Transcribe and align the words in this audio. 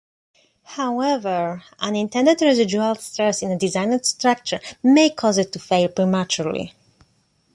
However, 0.63 1.61
unintended 1.77 2.41
residual 2.41 2.95
stress 2.95 3.43
in 3.43 3.51
a 3.51 3.55
designed 3.55 4.03
structure 4.03 4.59
may 4.81 5.11
cause 5.11 5.37
it 5.37 5.51
to 5.53 5.59
fail 5.59 5.89
prematurely. 5.89 6.73